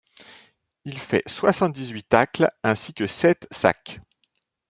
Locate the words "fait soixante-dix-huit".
0.97-2.09